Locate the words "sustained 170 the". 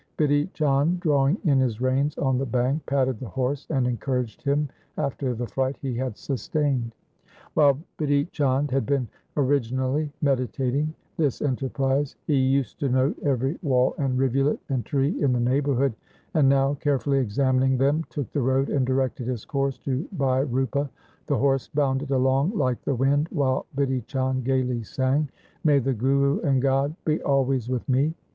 6.17-7.53